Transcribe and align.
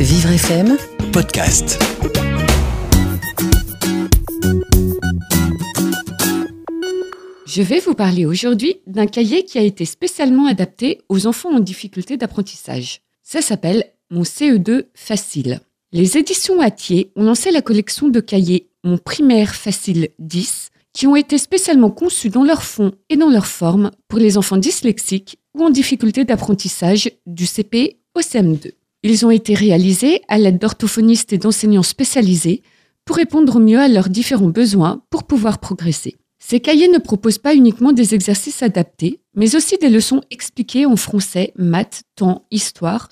Vivre 0.00 0.30
FM 0.30 0.76
podcast. 1.12 1.76
Je 7.46 7.62
vais 7.62 7.80
vous 7.80 7.94
parler 7.94 8.24
aujourd'hui 8.24 8.76
d'un 8.86 9.06
cahier 9.06 9.44
qui 9.44 9.58
a 9.58 9.62
été 9.62 9.84
spécialement 9.84 10.46
adapté 10.46 11.00
aux 11.08 11.26
enfants 11.26 11.52
en 11.52 11.58
difficulté 11.58 12.16
d'apprentissage. 12.16 13.00
Ça 13.24 13.42
s'appelle 13.42 13.86
Mon 14.10 14.22
CE2 14.22 14.84
Facile. 14.94 15.62
Les 15.90 16.16
éditions 16.16 16.60
Atier 16.60 17.10
ont 17.16 17.24
lancé 17.24 17.50
la 17.50 17.60
collection 17.60 18.08
de 18.08 18.20
cahiers 18.20 18.70
Mon 18.84 18.98
primaire 18.98 19.56
facile 19.56 20.10
10 20.20 20.70
qui 20.92 21.08
ont 21.08 21.16
été 21.16 21.38
spécialement 21.38 21.90
conçus 21.90 22.30
dans 22.30 22.44
leur 22.44 22.62
fond 22.62 22.92
et 23.08 23.16
dans 23.16 23.30
leur 23.30 23.46
forme 23.46 23.90
pour 24.06 24.20
les 24.20 24.38
enfants 24.38 24.58
dyslexiques 24.58 25.40
ou 25.54 25.64
en 25.64 25.70
difficulté 25.70 26.24
d'apprentissage 26.24 27.10
du 27.26 27.46
CP 27.46 27.98
au 28.14 28.20
CM2. 28.20 28.77
Ils 29.02 29.24
ont 29.24 29.30
été 29.30 29.54
réalisés 29.54 30.22
à 30.28 30.38
l'aide 30.38 30.58
d'orthophonistes 30.58 31.32
et 31.32 31.38
d'enseignants 31.38 31.82
spécialisés 31.82 32.62
pour 33.04 33.16
répondre 33.16 33.56
au 33.56 33.60
mieux 33.60 33.78
à 33.78 33.88
leurs 33.88 34.08
différents 34.08 34.48
besoins 34.48 35.02
pour 35.10 35.24
pouvoir 35.24 35.58
progresser. 35.58 36.16
Ces 36.40 36.60
cahiers 36.60 36.88
ne 36.88 36.98
proposent 36.98 37.38
pas 37.38 37.54
uniquement 37.54 37.92
des 37.92 38.14
exercices 38.14 38.62
adaptés, 38.62 39.20
mais 39.34 39.56
aussi 39.56 39.76
des 39.78 39.88
leçons 39.88 40.20
expliquées 40.30 40.86
en 40.86 40.96
français, 40.96 41.52
maths, 41.56 42.02
temps, 42.16 42.46
histoire, 42.50 43.08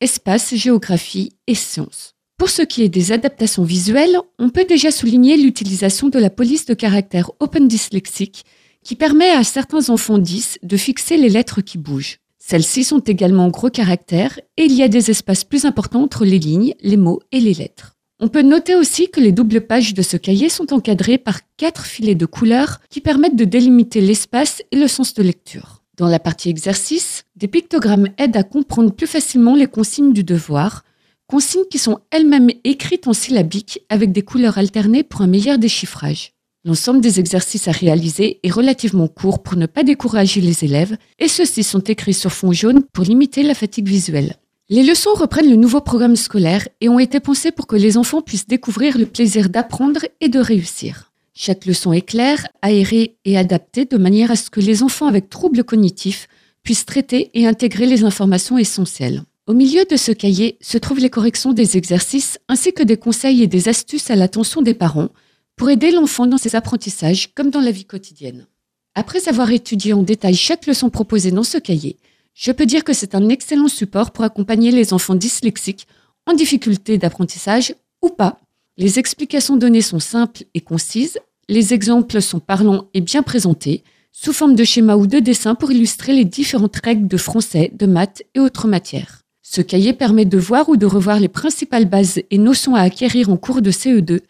espace, 0.00 0.54
géographie 0.54 1.32
et 1.46 1.54
sciences. 1.54 2.14
Pour 2.38 2.48
ce 2.48 2.62
qui 2.62 2.82
est 2.82 2.88
des 2.88 3.12
adaptations 3.12 3.64
visuelles, 3.64 4.18
on 4.38 4.48
peut 4.48 4.64
déjà 4.64 4.90
souligner 4.90 5.36
l'utilisation 5.36 6.08
de 6.08 6.18
la 6.18 6.30
police 6.30 6.64
de 6.64 6.74
caractère 6.74 7.30
Open 7.38 7.68
Dyslexique 7.68 8.44
qui 8.82 8.96
permet 8.96 9.30
à 9.30 9.44
certains 9.44 9.90
enfants 9.90 10.18
10 10.18 10.60
de 10.62 10.76
fixer 10.76 11.16
les 11.18 11.28
lettres 11.28 11.60
qui 11.60 11.76
bougent. 11.76 12.18
Celles-ci 12.50 12.82
sont 12.82 12.98
également 12.98 13.44
en 13.44 13.50
gros 13.50 13.70
caractères 13.70 14.40
et 14.56 14.64
il 14.64 14.72
y 14.72 14.82
a 14.82 14.88
des 14.88 15.08
espaces 15.08 15.44
plus 15.44 15.66
importants 15.66 16.02
entre 16.02 16.24
les 16.24 16.40
lignes, 16.40 16.74
les 16.80 16.96
mots 16.96 17.20
et 17.30 17.38
les 17.38 17.54
lettres. 17.54 17.96
On 18.18 18.26
peut 18.26 18.42
noter 18.42 18.74
aussi 18.74 19.08
que 19.08 19.20
les 19.20 19.30
doubles 19.30 19.60
pages 19.60 19.94
de 19.94 20.02
ce 20.02 20.16
cahier 20.16 20.48
sont 20.48 20.72
encadrées 20.72 21.16
par 21.16 21.42
quatre 21.56 21.86
filets 21.86 22.16
de 22.16 22.26
couleurs 22.26 22.80
qui 22.90 23.00
permettent 23.00 23.36
de 23.36 23.44
délimiter 23.44 24.00
l'espace 24.00 24.64
et 24.72 24.76
le 24.76 24.88
sens 24.88 25.14
de 25.14 25.22
lecture. 25.22 25.84
Dans 25.96 26.08
la 26.08 26.18
partie 26.18 26.50
exercice, 26.50 27.22
des 27.36 27.46
pictogrammes 27.46 28.08
aident 28.18 28.38
à 28.38 28.42
comprendre 28.42 28.90
plus 28.90 29.06
facilement 29.06 29.54
les 29.54 29.68
consignes 29.68 30.12
du 30.12 30.24
devoir, 30.24 30.82
consignes 31.28 31.68
qui 31.70 31.78
sont 31.78 32.00
elles-mêmes 32.10 32.50
écrites 32.64 33.06
en 33.06 33.12
syllabique 33.12 33.78
avec 33.88 34.10
des 34.10 34.22
couleurs 34.22 34.58
alternées 34.58 35.04
pour 35.04 35.20
un 35.20 35.28
meilleur 35.28 35.58
déchiffrage. 35.58 36.32
L'ensemble 36.62 37.00
des 37.00 37.18
exercices 37.18 37.68
à 37.68 37.72
réaliser 37.72 38.38
est 38.42 38.50
relativement 38.50 39.08
court 39.08 39.42
pour 39.42 39.56
ne 39.56 39.64
pas 39.64 39.82
décourager 39.82 40.42
les 40.42 40.62
élèves 40.62 40.98
et 41.18 41.26
ceux-ci 41.26 41.62
sont 41.62 41.80
écrits 41.80 42.12
sur 42.12 42.32
fond 42.32 42.52
jaune 42.52 42.82
pour 42.92 43.04
limiter 43.04 43.42
la 43.42 43.54
fatigue 43.54 43.88
visuelle. 43.88 44.36
Les 44.68 44.82
leçons 44.82 45.14
reprennent 45.14 45.48
le 45.48 45.56
nouveau 45.56 45.80
programme 45.80 46.16
scolaire 46.16 46.68
et 46.82 46.90
ont 46.90 46.98
été 46.98 47.18
pensées 47.18 47.50
pour 47.50 47.66
que 47.66 47.76
les 47.76 47.96
enfants 47.96 48.20
puissent 48.20 48.46
découvrir 48.46 48.98
le 48.98 49.06
plaisir 49.06 49.48
d'apprendre 49.48 50.00
et 50.20 50.28
de 50.28 50.38
réussir. 50.38 51.10
Chaque 51.32 51.64
leçon 51.64 51.94
est 51.94 52.02
claire, 52.02 52.46
aérée 52.60 53.16
et 53.24 53.38
adaptée 53.38 53.86
de 53.86 53.96
manière 53.96 54.30
à 54.30 54.36
ce 54.36 54.50
que 54.50 54.60
les 54.60 54.82
enfants 54.82 55.06
avec 55.06 55.30
troubles 55.30 55.64
cognitifs 55.64 56.28
puissent 56.62 56.84
traiter 56.84 57.30
et 57.32 57.46
intégrer 57.46 57.86
les 57.86 58.04
informations 58.04 58.58
essentielles. 58.58 59.22
Au 59.46 59.54
milieu 59.54 59.86
de 59.90 59.96
ce 59.96 60.12
cahier 60.12 60.58
se 60.60 60.76
trouvent 60.76 61.00
les 61.00 61.08
corrections 61.08 61.54
des 61.54 61.78
exercices 61.78 62.38
ainsi 62.48 62.74
que 62.74 62.82
des 62.82 62.98
conseils 62.98 63.42
et 63.42 63.46
des 63.46 63.70
astuces 63.70 64.10
à 64.10 64.14
l'attention 64.14 64.60
des 64.60 64.74
parents 64.74 65.08
pour 65.56 65.70
aider 65.70 65.90
l'enfant 65.90 66.26
dans 66.26 66.38
ses 66.38 66.56
apprentissages 66.56 67.34
comme 67.34 67.50
dans 67.50 67.60
la 67.60 67.70
vie 67.70 67.84
quotidienne. 67.84 68.46
Après 68.94 69.28
avoir 69.28 69.50
étudié 69.50 69.92
en 69.92 70.02
détail 70.02 70.34
chaque 70.34 70.66
leçon 70.66 70.90
proposée 70.90 71.30
dans 71.30 71.44
ce 71.44 71.58
cahier, 71.58 71.96
je 72.34 72.52
peux 72.52 72.66
dire 72.66 72.84
que 72.84 72.92
c'est 72.92 73.14
un 73.14 73.28
excellent 73.28 73.68
support 73.68 74.10
pour 74.10 74.24
accompagner 74.24 74.70
les 74.70 74.92
enfants 74.92 75.14
dyslexiques 75.14 75.86
en 76.26 76.34
difficulté 76.34 76.98
d'apprentissage 76.98 77.74
ou 78.02 78.08
pas. 78.08 78.40
Les 78.76 78.98
explications 78.98 79.56
données 79.56 79.82
sont 79.82 80.00
simples 80.00 80.44
et 80.54 80.60
concises, 80.60 81.18
les 81.48 81.74
exemples 81.74 82.22
sont 82.22 82.40
parlants 82.40 82.88
et 82.94 83.00
bien 83.00 83.22
présentés, 83.22 83.82
sous 84.12 84.32
forme 84.32 84.54
de 84.54 84.64
schémas 84.64 84.96
ou 84.96 85.06
de 85.06 85.18
dessins 85.18 85.54
pour 85.54 85.70
illustrer 85.70 86.12
les 86.12 86.24
différentes 86.24 86.76
règles 86.76 87.08
de 87.08 87.16
français, 87.16 87.70
de 87.74 87.86
maths 87.86 88.22
et 88.34 88.40
autres 88.40 88.68
matières. 88.68 89.20
Ce 89.42 89.60
cahier 89.60 89.92
permet 89.92 90.24
de 90.24 90.38
voir 90.38 90.68
ou 90.68 90.76
de 90.76 90.86
revoir 90.86 91.18
les 91.20 91.28
principales 91.28 91.86
bases 91.86 92.22
et 92.30 92.38
notions 92.38 92.74
à 92.74 92.82
acquérir 92.82 93.30
en 93.30 93.36
cours 93.36 93.62
de 93.62 93.70
CE2 93.70 94.20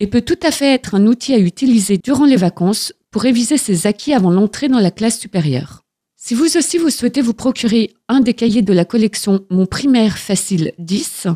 et 0.00 0.06
peut 0.06 0.22
tout 0.22 0.38
à 0.42 0.50
fait 0.50 0.72
être 0.72 0.94
un 0.94 1.06
outil 1.06 1.34
à 1.34 1.38
utiliser 1.38 1.98
durant 2.02 2.24
les 2.24 2.36
vacances 2.36 2.92
pour 3.10 3.22
réviser 3.22 3.58
ses 3.58 3.86
acquis 3.86 4.12
avant 4.12 4.30
l'entrée 4.30 4.68
dans 4.68 4.80
la 4.80 4.90
classe 4.90 5.18
supérieure. 5.18 5.82
Si 6.16 6.34
vous 6.34 6.56
aussi 6.56 6.78
vous 6.78 6.90
souhaitez 6.90 7.20
vous 7.20 7.34
procurer 7.34 7.92
un 8.08 8.20
des 8.20 8.34
cahiers 8.34 8.62
de 8.62 8.72
la 8.72 8.84
collection 8.84 9.44
Mon 9.50 9.66
primaire 9.66 10.16
facile 10.16 10.72
10, 10.78 11.26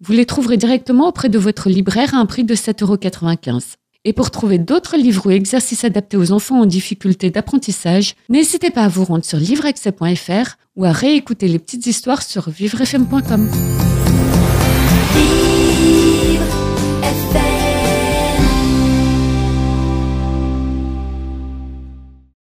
vous 0.00 0.12
les 0.12 0.26
trouverez 0.26 0.56
directement 0.56 1.08
auprès 1.08 1.28
de 1.28 1.38
votre 1.38 1.68
libraire 1.68 2.14
à 2.14 2.18
un 2.18 2.26
prix 2.26 2.44
de 2.44 2.54
7,95 2.54 2.84
euros. 2.84 3.62
Et 4.04 4.12
pour 4.12 4.30
trouver 4.30 4.58
d'autres 4.58 4.96
livres 4.96 5.26
ou 5.26 5.30
exercices 5.30 5.84
adaptés 5.84 6.16
aux 6.16 6.30
enfants 6.30 6.60
en 6.60 6.66
difficulté 6.66 7.30
d'apprentissage, 7.30 8.14
n'hésitez 8.28 8.70
pas 8.70 8.84
à 8.84 8.88
vous 8.88 9.04
rendre 9.04 9.24
sur 9.24 9.38
livreaccès.fr 9.38 10.56
ou 10.76 10.84
à 10.84 10.92
réécouter 10.92 11.48
les 11.48 11.58
petites 11.58 11.86
histoires 11.86 12.22
sur 12.22 12.48
vivrefm.com. 12.48 13.50